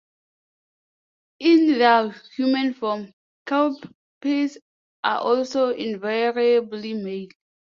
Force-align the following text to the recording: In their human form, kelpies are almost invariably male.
In 1.37 1.77
their 1.77 2.09
human 2.35 2.73
form, 2.73 3.13
kelpies 3.45 4.57
are 5.03 5.19
almost 5.19 5.55
invariably 5.55 6.95
male. 6.95 7.27